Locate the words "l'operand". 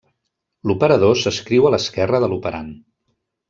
2.33-2.77